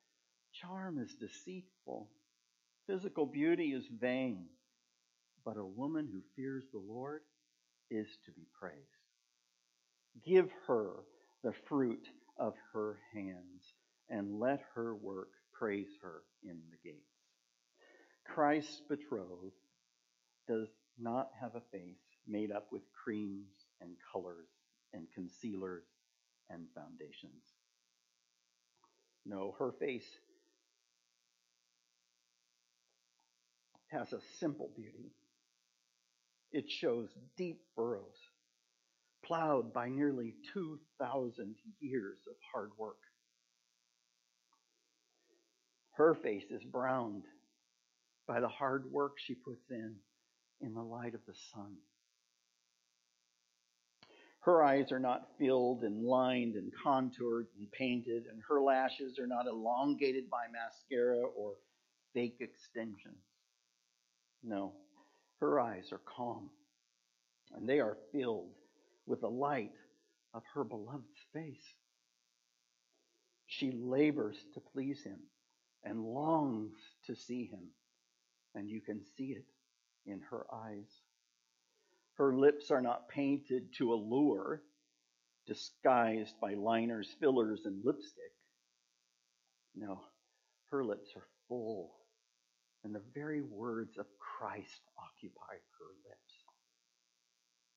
[0.54, 2.10] Charm is deceitful.
[2.88, 4.46] Physical beauty is vain.
[5.44, 7.22] But a woman who fears the Lord
[7.90, 8.99] is to be praised.
[10.26, 10.92] Give her
[11.44, 13.74] the fruit of her hands,
[14.10, 17.04] and let her work praise her in the gates.
[18.26, 19.54] Christ's betrothed
[20.48, 20.68] does
[21.00, 24.50] not have a face made up with creams and colors
[24.94, 25.86] and concealers
[26.50, 27.44] and foundations.
[29.26, 30.08] No, her face
[33.92, 35.12] has a simple beauty.
[36.52, 38.18] It shows deep furrows
[39.30, 42.98] plowed by nearly 2,000 years of hard work.
[45.92, 47.24] Her face is browned
[48.28, 49.96] by the hard work she puts in
[50.62, 51.76] in the light of the sun.
[54.42, 59.28] Her eyes are not filled and lined and contoured and painted, and her lashes are
[59.28, 61.54] not elongated by mascara or
[62.16, 63.22] fake extensions.
[64.42, 64.74] No,
[65.40, 66.50] her eyes are calm,
[67.54, 68.56] and they are filled
[69.10, 69.72] with the light
[70.36, 71.76] of her beloved's face.
[73.48, 75.20] She labors to please him
[75.84, 77.72] and longs to see him,
[78.54, 79.46] and you can see it
[80.06, 81.02] in her eyes.
[82.18, 84.62] Her lips are not painted to allure,
[85.48, 88.34] disguised by liners, fillers, and lipstick.
[89.76, 90.02] No,
[90.70, 91.96] her lips are full,
[92.84, 96.29] and the very words of Christ occupy her lips.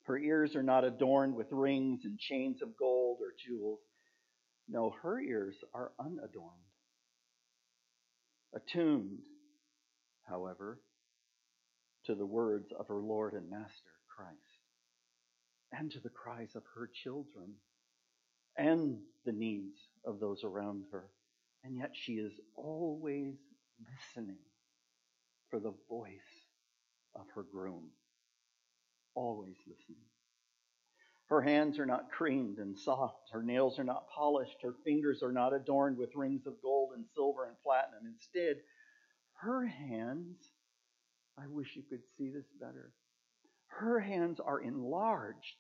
[0.04, 3.80] Her ears are not adorned with rings and chains of gold or jewels.
[4.68, 6.58] No, her ears are unadorned.
[8.54, 9.20] Attuned,
[10.24, 10.80] however,
[12.06, 13.92] to the words of her Lord and Master.
[14.16, 14.38] Christ
[15.72, 17.54] and to the cries of her children
[18.56, 21.06] and the needs of those around her.
[21.64, 23.34] And yet she is always
[23.80, 24.38] listening
[25.50, 26.10] for the voice
[27.14, 27.90] of her groom.
[29.14, 30.05] Always listening.
[31.27, 33.31] Her hands are not creamed and soft.
[33.33, 34.57] Her nails are not polished.
[34.62, 38.07] Her fingers are not adorned with rings of gold and silver and platinum.
[38.07, 38.57] Instead,
[39.40, 40.37] her hands,
[41.38, 42.92] I wish you could see this better
[43.79, 45.57] her hands are enlarged,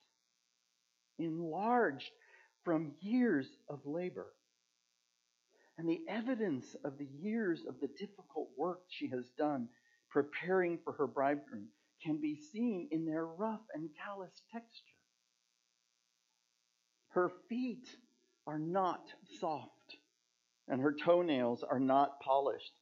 [1.18, 2.10] enlarged
[2.64, 4.34] from years of labor.
[5.78, 9.68] And the evidence of the years of the difficult work she has done
[10.10, 11.68] preparing for her bridegroom
[12.04, 14.96] can be seen in their rough and callous texture.
[17.08, 17.88] Her feet
[18.46, 19.02] are not
[19.40, 19.96] soft,
[20.68, 22.72] and her toenails are not polished.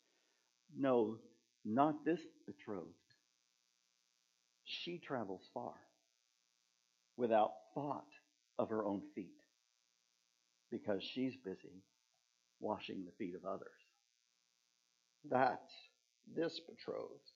[0.77, 1.19] No,
[1.65, 2.95] not this betrothed
[4.71, 5.75] she travels far
[7.17, 8.07] without thought
[8.59, 9.43] of her own feet
[10.71, 11.83] because she's busy
[12.61, 13.69] washing the feet of others.
[15.29, 15.73] That's
[16.35, 17.30] this betrothed.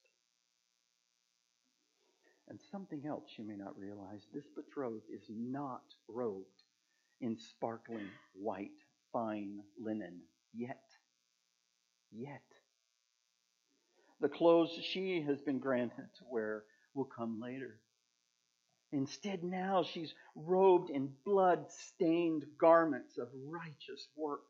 [2.48, 6.62] And something else you may not realize this betrothed is not robed
[7.20, 8.70] in sparkling white,
[9.12, 10.20] fine linen
[10.52, 10.82] yet.
[12.12, 12.42] Yet.
[14.20, 17.80] The clothes she has been granted to wear will come later.
[18.92, 24.44] Instead, now she's robed in blood stained garments of righteous work,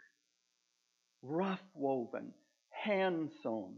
[1.23, 2.35] rough woven,
[2.69, 3.77] hand sewn,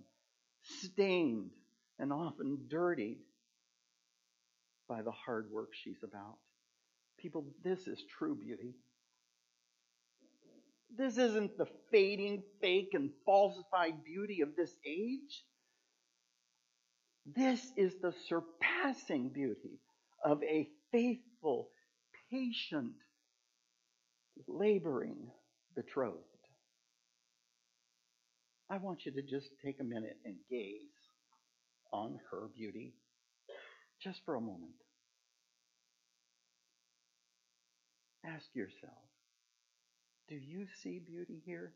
[0.62, 1.50] stained,
[1.98, 3.18] and often dirtied
[4.88, 6.37] by the hard work she's about.
[7.18, 8.75] People, this is true beauty.
[10.96, 15.42] This isn't the fading, fake, and falsified beauty of this age.
[17.35, 19.81] This is the surpassing beauty
[20.25, 21.68] of a faithful,
[22.31, 22.92] patient,
[24.46, 25.31] laboring
[25.75, 26.22] betrothed.
[28.70, 30.79] I want you to just take a minute and gaze
[31.92, 32.94] on her beauty
[34.02, 34.74] just for a moment.
[38.24, 39.06] Ask yourself
[40.28, 41.72] do you see beauty here?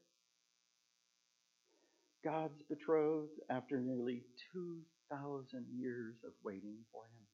[2.24, 4.78] God's betrothed after nearly two
[5.11, 7.26] thousand years of waiting for him.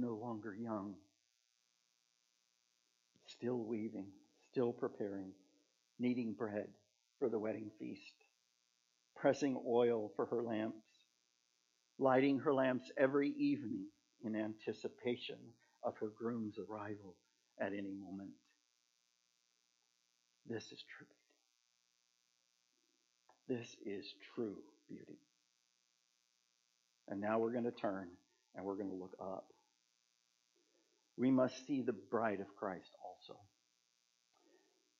[0.00, 0.94] No longer young,
[3.26, 4.08] still weaving,
[4.50, 5.32] still preparing,
[5.98, 6.68] kneading bread
[7.18, 8.14] for the wedding feast,
[9.16, 10.91] pressing oil for her lamps,
[12.02, 13.86] lighting her lamps every evening
[14.24, 15.36] in anticipation
[15.84, 17.14] of her groom's arrival
[17.60, 18.30] at any moment.
[20.48, 21.06] This is true
[23.48, 23.62] beauty.
[23.62, 24.56] This is true
[24.88, 25.18] beauty.
[27.08, 28.08] And now we're going to turn
[28.56, 29.46] and we're going to look up.
[31.16, 33.38] We must see the bride of Christ also.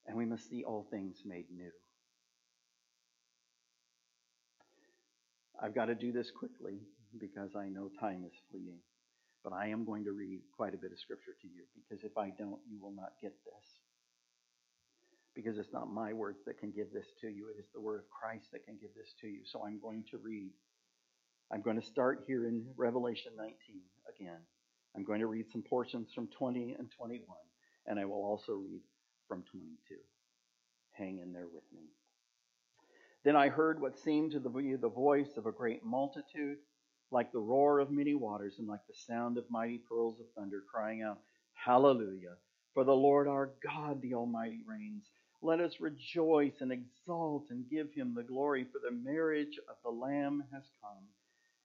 [0.06, 1.70] And we must see all things made new.
[5.60, 6.80] I've got to do this quickly
[7.18, 8.78] because I know time is fleeting.
[9.44, 12.16] But I am going to read quite a bit of scripture to you because if
[12.16, 13.66] I don't, you will not get this.
[15.34, 18.00] Because it's not my words that can give this to you, it is the word
[18.00, 19.40] of Christ that can give this to you.
[19.44, 20.50] So I'm going to read
[21.52, 23.54] I'm going to start here in Revelation 19
[24.08, 24.40] again.
[24.96, 27.26] I'm going to read some portions from 20 and 21,
[27.86, 28.80] and I will also read
[29.28, 29.96] from 22.
[30.92, 31.82] Hang in there with me.
[33.22, 36.56] Then I heard what seemed to be the voice of a great multitude,
[37.12, 40.62] like the roar of many waters, and like the sound of mighty pearls of thunder,
[40.72, 41.20] crying out,
[41.54, 42.36] Hallelujah.
[42.74, 45.04] For the Lord our God, the Almighty, reigns.
[45.42, 49.90] Let us rejoice and exult and give him the glory, for the marriage of the
[49.90, 51.04] Lamb has come,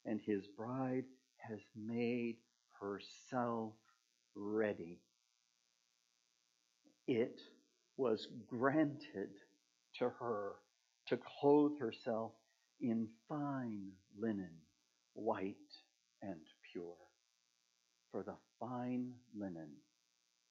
[0.06, 1.06] and his bride
[1.38, 2.38] has made
[2.80, 3.74] herself
[4.36, 5.00] ready.
[7.08, 7.40] It
[7.98, 9.30] was granted
[10.00, 10.54] to her
[11.08, 12.34] to clothe herself
[12.82, 14.52] in fine linen,
[15.18, 15.56] white
[16.22, 16.40] and
[16.72, 16.96] pure.
[18.12, 19.72] For the fine linen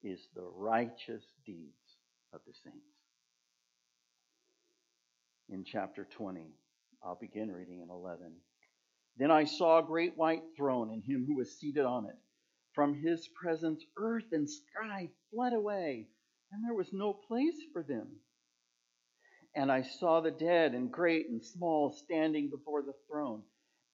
[0.02, 1.96] is the righteous deeds
[2.32, 2.78] of the saints.
[5.48, 6.50] In chapter 20,
[7.02, 8.32] I'll begin reading in 11.
[9.16, 12.16] Then I saw a great white throne and him who was seated on it.
[12.74, 16.08] From his presence, earth and sky fled away,
[16.52, 18.08] and there was no place for them.
[19.54, 23.42] And I saw the dead and great and small standing before the throne,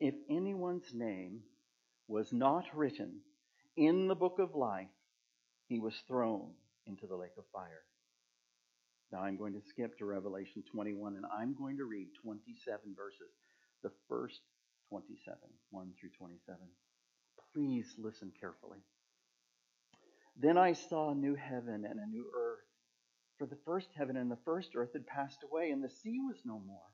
[0.00, 1.40] If anyone's name
[2.08, 3.20] was not written
[3.76, 4.88] in the book of life,
[5.68, 6.50] he was thrown
[6.86, 7.82] into the lake of fire.
[9.12, 13.32] Now I'm going to skip to Revelation 21 and I'm going to read 27 verses.
[13.82, 14.40] The first
[14.88, 15.38] 27,
[15.70, 16.58] 1 through 27.
[17.52, 18.78] Please listen carefully.
[20.36, 22.64] Then I saw a new heaven and a new earth.
[23.38, 26.38] For the first heaven and the first earth had passed away, and the sea was
[26.44, 26.93] no more.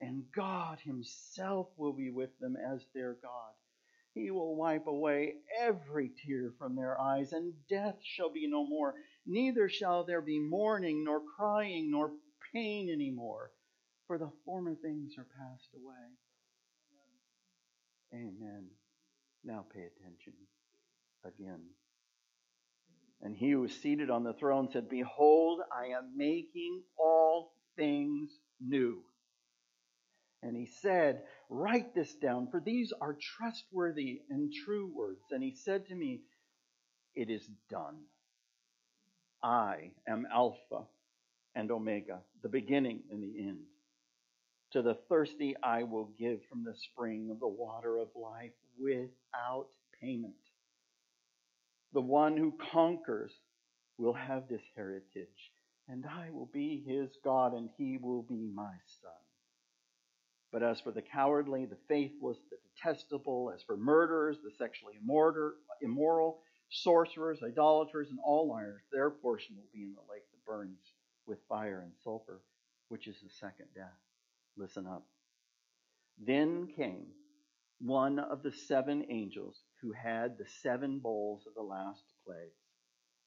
[0.00, 3.52] and God himself will be with them as their God.
[4.14, 8.94] He will wipe away every tear from their eyes, and death shall be no more.
[9.26, 12.12] Neither shall there be mourning, nor crying, nor
[12.52, 13.52] pain anymore,
[14.06, 15.94] for the former things are passed away.
[18.12, 18.66] Amen.
[19.44, 20.34] Now pay attention
[21.24, 21.60] again.
[23.22, 28.30] And he who was seated on the throne said, Behold, I am making all things
[28.60, 29.04] new.
[30.42, 35.20] And he said, Write this down, for these are trustworthy and true words.
[35.30, 36.20] And he said to me,
[37.14, 37.98] It is done.
[39.42, 40.82] I am Alpha
[41.54, 43.60] and Omega, the beginning and the end.
[44.72, 49.66] To the thirsty I will give from the spring of the water of life without
[50.00, 50.34] payment.
[51.92, 53.32] The one who conquers
[53.98, 55.50] will have this heritage,
[55.88, 59.12] and I will be his God, and he will be my son.
[60.52, 64.94] But as for the cowardly, the faithless, the detestable, as for murderers, the sexually
[65.82, 66.40] immoral,
[66.70, 70.92] sorcerers, idolaters, and all liars, their portion will be in the lake that burns
[71.26, 72.40] with fire and sulfur,
[72.88, 73.98] which is the second death.
[74.56, 75.06] Listen up.
[76.18, 77.06] Then came
[77.80, 82.58] one of the seven angels who had the seven bowls of the last plagues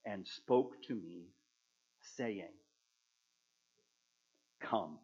[0.05, 1.27] and spoke to me,
[2.17, 2.51] saying,
[4.61, 4.99] Come,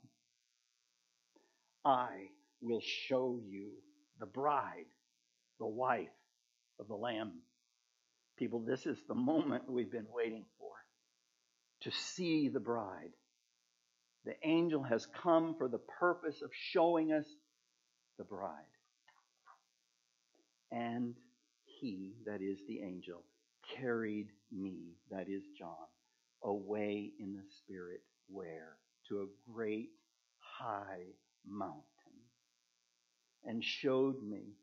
[1.85, 2.29] I
[2.61, 3.71] will show you
[4.19, 4.85] the bride,
[5.59, 6.07] the wife
[6.79, 7.33] of the Lamb.
[8.37, 10.69] People, this is the moment we've been waiting for
[11.81, 13.11] to see the bride.
[14.25, 17.25] The angel has come for the purpose of showing us
[18.17, 18.51] the bride.
[20.71, 21.15] And
[21.65, 23.23] he, that is the angel,
[23.77, 25.87] carried me, that is John,
[26.43, 28.77] away in the Spirit, where?
[29.07, 29.89] To a great
[30.39, 31.05] high
[31.47, 31.83] mountain,
[33.43, 34.55] and showed me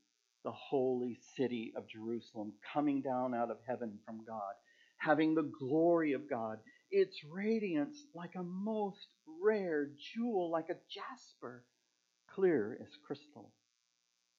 [0.45, 4.55] the holy city of Jerusalem coming down out of heaven from God,
[4.99, 6.59] having the glory of God,
[6.91, 9.09] its radiance like a most
[9.43, 11.65] rare jewel, like a jasper,
[12.33, 13.53] clear as crystal.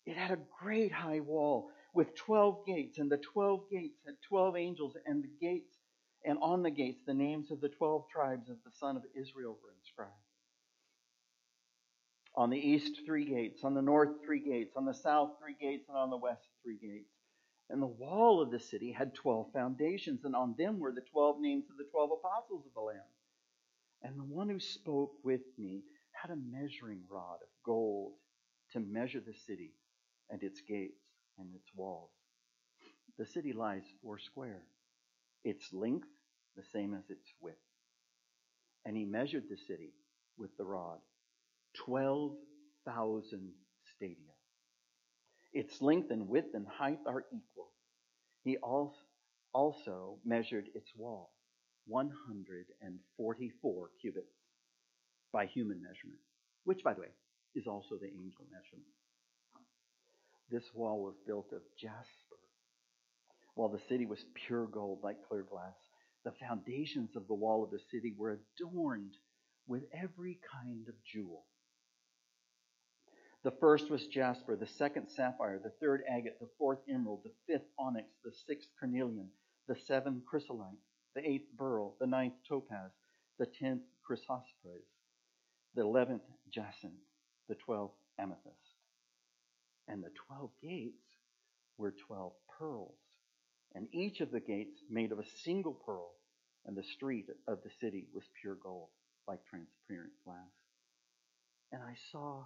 [0.05, 4.55] It had a great high wall with 12 gates, and the 12 gates had 12
[4.55, 5.75] angels, and the gates,
[6.23, 9.57] and on the gates, the names of the 12 tribes of the son of Israel
[9.61, 10.13] were inscribed.
[12.37, 15.89] On the east, three gates, on the north, three gates, on the south, three gates,
[15.89, 17.09] and on the west, three gates.
[17.69, 21.41] And the wall of the city had 12 foundations, and on them were the 12
[21.41, 23.01] names of the 12 apostles of the Lamb.
[24.03, 25.81] And the one who spoke with me
[26.11, 28.13] had a measuring rod of gold
[28.73, 29.73] to measure the city
[30.29, 31.01] and its gates
[31.39, 32.11] and its walls.
[33.17, 34.61] The city lies four square,
[35.43, 36.07] its length
[36.55, 37.57] the same as its width.
[38.85, 39.93] And he measured the city
[40.37, 40.99] with the rod,
[41.85, 43.53] 12,000
[43.95, 44.15] stadia.
[45.53, 47.71] Its length and width and height are equal.
[48.43, 51.31] He also measured its wall,
[51.87, 54.27] 144 cubits
[55.33, 56.19] by human measurement,
[56.63, 57.11] which, by the way,
[57.55, 58.93] is also the angel measurement.
[60.49, 62.39] This wall was built of jasper,
[63.55, 65.75] while the city was pure gold like clear glass.
[66.23, 69.13] The foundations of the wall of the city were adorned
[69.67, 71.45] with every kind of jewel.
[73.43, 77.67] The first was jasper, the second sapphire, the third agate, the fourth emerald, the fifth
[77.79, 79.29] onyx, the sixth carnelian,
[79.67, 80.77] the seventh chrysolite,
[81.15, 82.91] the eighth beryl, the ninth topaz,
[83.39, 84.91] the tenth chrysoprase,
[85.75, 86.93] the eleventh jacinth,
[87.47, 88.75] the twelfth amethyst.
[89.87, 91.03] And the twelve gates
[91.77, 92.97] were twelve pearls,
[93.75, 96.11] and each of the gates made of a single pearl,
[96.65, 98.89] and the street of the city was pure gold,
[99.27, 100.35] like transparent glass.
[101.71, 102.45] And I saw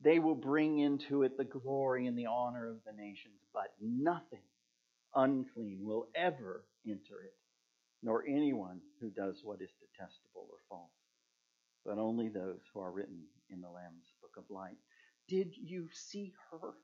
[0.00, 4.42] They will bring into it the glory and the honor of the nations, but nothing
[5.14, 7.34] unclean will ever enter it,
[8.02, 10.90] nor anyone who does what is detestable or false,
[11.84, 14.76] but only those who are written in the Lamb's book of life.
[15.28, 16.74] Did you see her?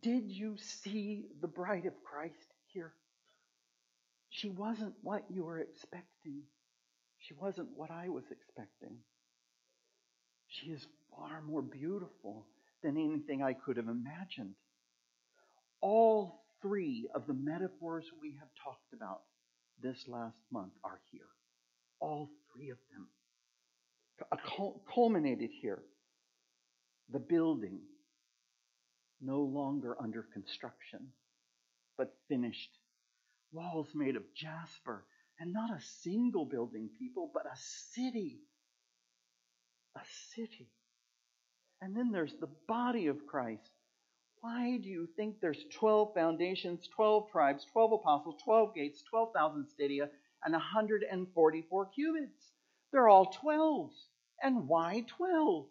[0.00, 2.92] Did you see the bride of Christ here?
[4.30, 6.42] She wasn't what you were expecting.
[7.18, 8.98] She wasn't what I was expecting.
[10.48, 12.46] She is far more beautiful
[12.82, 14.54] than anything I could have imagined.
[15.80, 19.20] All three of the metaphors we have talked about
[19.82, 21.28] this last month are here.
[22.00, 23.08] All three of them
[24.94, 25.82] culminated here.
[27.10, 27.80] The building,
[29.20, 31.08] no longer under construction,
[31.96, 32.70] but finished.
[33.52, 35.04] Walls made of jasper,
[35.40, 38.40] and not a single building, people, but a city.
[39.98, 40.00] A
[40.34, 40.68] city.
[41.80, 43.70] And then there's the body of Christ.
[44.40, 50.08] Why do you think there's 12 foundations, 12 tribes, 12 apostles, 12 gates, 12,000 stadia,
[50.44, 52.52] and 144 cubits?
[52.92, 53.94] They're all 12s.
[54.40, 55.66] And why 12?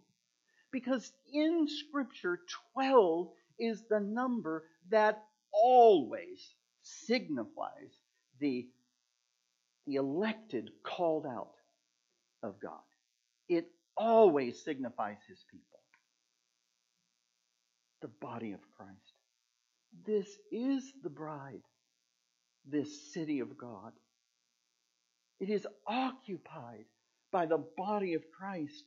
[0.72, 2.42] Because in Scripture,
[2.74, 5.24] 12 is the number that
[5.54, 7.94] always signifies
[8.42, 8.68] the,
[9.86, 11.54] the elected, called out
[12.44, 12.84] of God.
[13.48, 13.68] It
[13.98, 15.80] always signifies his people.
[18.02, 19.14] The body of Christ.
[20.06, 21.64] This is the bride,
[22.70, 23.94] this city of God.
[25.40, 26.86] It is occupied
[27.32, 28.84] by the body of Christ.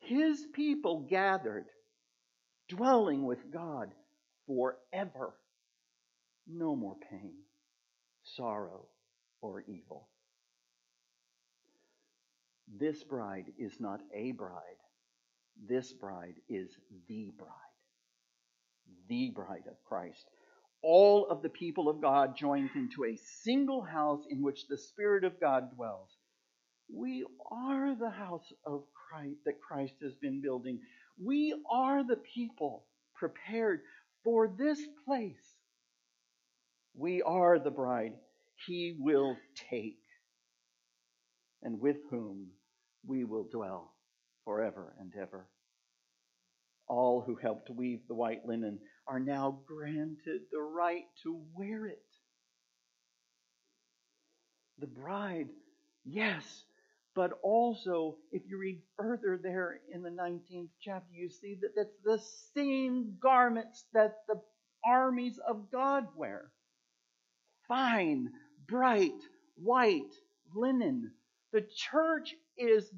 [0.00, 1.66] His people gathered,
[2.68, 3.90] dwelling with God
[4.46, 5.34] forever.
[6.46, 7.34] No more pain,
[8.22, 8.86] sorrow,
[9.40, 10.08] or evil.
[12.68, 14.80] This bride is not a bride.
[15.68, 16.70] This bride is
[17.08, 17.50] the bride.
[19.08, 20.24] The bride of Christ.
[20.82, 25.24] All of the people of God joined into a single house in which the Spirit
[25.24, 26.10] of God dwells.
[26.92, 30.80] We are the house of Christ that Christ has been building.
[31.22, 32.84] We are the people
[33.14, 33.80] prepared
[34.22, 35.56] for this place.
[36.94, 38.14] We are the bride
[38.66, 39.36] he will
[39.70, 39.98] take,
[41.64, 42.46] and with whom
[43.06, 43.94] we will dwell
[44.44, 45.48] forever and ever.
[46.86, 51.98] All who helped weave the white linen are now granted the right to wear it.
[54.78, 55.48] The bride,
[56.04, 56.44] yes,
[57.14, 61.96] but also, if you read further there in the 19th chapter, you see that that's
[62.04, 62.20] the
[62.54, 64.40] same garments that the
[64.84, 66.50] armies of God wear
[67.68, 68.30] fine,
[68.68, 69.12] bright,
[69.56, 70.12] white
[70.54, 71.12] linen.
[71.54, 72.92] The church is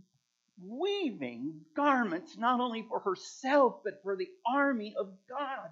[0.63, 5.71] weaving garments not only for herself, but for the army of God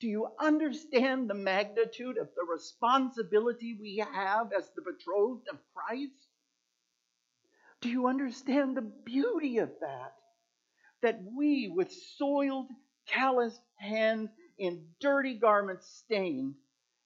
[0.00, 6.28] Do you understand the magnitude of the responsibility we have as the betrothed of Christ?
[7.82, 10.14] Do you understand the beauty of that?
[11.02, 12.68] That we, with soiled,
[13.06, 16.56] calloused hands in dirty garments stained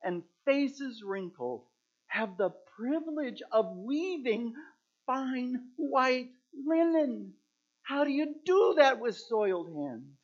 [0.03, 1.65] and faces wrinkled,
[2.09, 4.55] have the privilege of weaving
[5.11, 6.31] fine white
[6.67, 7.33] linen.
[7.83, 10.17] How do you do that with soiled hands?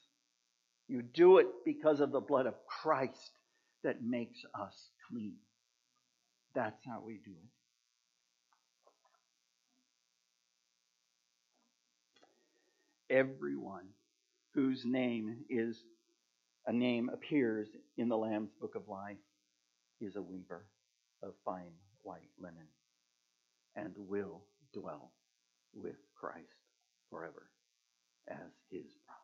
[0.87, 3.33] You do it because of the blood of Christ
[3.83, 5.35] that makes us clean.
[6.55, 7.33] That's how we do
[13.11, 13.15] it.
[13.17, 13.89] Everyone
[14.55, 15.83] whose name is
[16.67, 19.17] a name appears in the Lamb's book of life
[20.01, 20.65] is a weaver
[21.23, 21.73] of fine
[22.03, 22.69] white linen
[23.77, 24.43] and will
[24.73, 25.13] dwell
[25.75, 26.47] with Christ
[27.11, 27.51] forever
[28.29, 29.17] as his bride.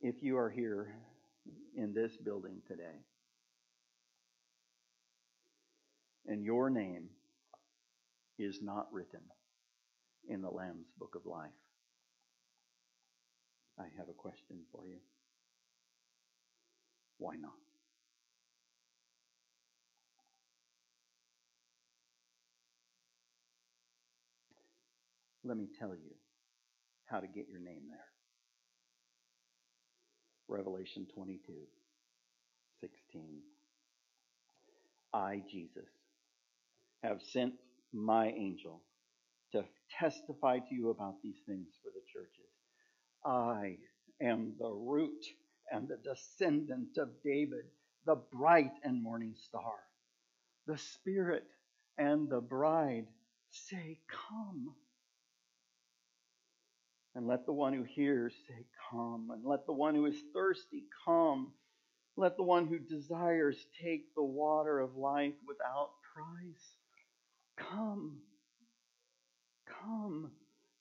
[0.00, 0.94] If you are here
[1.76, 3.00] in this building today
[6.26, 7.08] and your name
[8.38, 9.20] is not written
[10.28, 11.50] in the Lamb's book of life,
[13.78, 14.98] I have a question for you.
[17.18, 17.63] Why not?
[25.44, 26.14] Let me tell you
[27.06, 28.06] how to get your name there.
[30.48, 31.52] Revelation 22,
[32.80, 33.40] 16.
[35.14, 35.88] I, Jesus,
[37.02, 37.54] have sent
[37.92, 38.82] my angel
[39.52, 39.64] to
[39.98, 42.50] testify to you about these things for the churches.
[43.24, 43.78] I
[44.22, 45.24] am the root
[45.70, 47.66] and the descendant of David,
[48.06, 49.74] the bright and morning star.
[50.66, 51.44] The Spirit
[51.98, 53.06] and the bride
[53.50, 54.74] say, Come.
[57.16, 59.30] And let the one who hears say, Come.
[59.32, 61.52] And let the one who is thirsty come.
[62.16, 66.76] Let the one who desires take the water of life without price.
[67.56, 68.18] Come.
[69.82, 70.30] Come.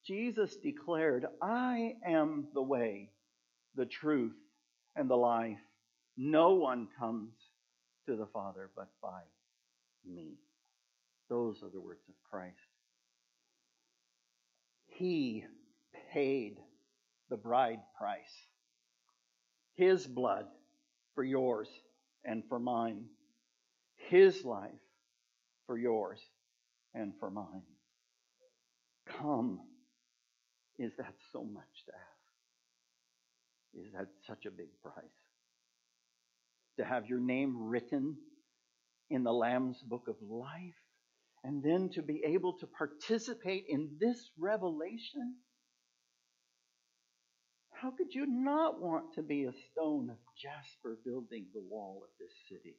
[0.05, 3.11] Jesus declared, I am the way,
[3.75, 4.35] the truth,
[4.95, 5.59] and the life.
[6.17, 7.33] No one comes
[8.07, 9.21] to the Father but by
[10.05, 10.33] me.
[11.29, 12.57] Those are the words of Christ.
[14.87, 15.45] He
[16.13, 16.57] paid
[17.29, 18.47] the bride price.
[19.75, 20.45] His blood
[21.15, 21.67] for yours
[22.23, 23.05] and for mine.
[24.09, 24.71] His life
[25.65, 26.19] for yours
[26.93, 27.63] and for mine.
[29.19, 29.59] Come.
[30.77, 33.85] Is that so much to ask?
[33.85, 35.03] Is that such a big price?
[36.77, 38.17] To have your name written
[39.09, 40.73] in the Lamb's book of life
[41.43, 45.35] and then to be able to participate in this revelation?
[47.83, 52.09] How could you not want to be a stone of jasper building the wall of
[52.17, 52.77] this city?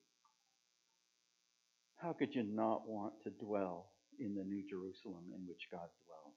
[1.96, 6.36] How could you not want to dwell in the New Jerusalem in which God dwells?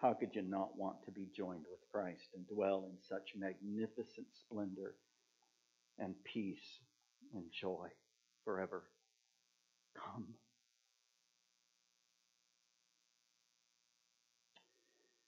[0.00, 4.28] How could you not want to be joined with Christ and dwell in such magnificent
[4.32, 4.94] splendor
[5.98, 6.80] and peace
[7.34, 7.88] and joy
[8.46, 8.84] forever?
[9.94, 10.24] Come.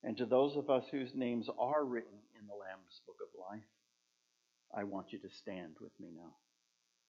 [0.02, 3.66] And to those of us whose names are written in the Lamb's Book of Life,
[4.74, 6.32] I want you to stand with me now.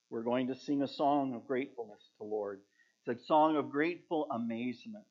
[0.09, 2.59] We're going to sing a song of gratefulness to Lord.
[3.05, 5.05] It's a song of grateful amazement